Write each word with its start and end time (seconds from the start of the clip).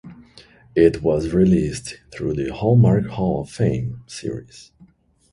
It 0.75 1.03
was 1.03 1.31
released 1.31 1.99
through 2.11 2.33
the 2.33 2.51
"Hallmark 2.55 3.05
Hall 3.05 3.41
of 3.41 3.51
Fame" 3.51 4.01
series. 4.07 4.71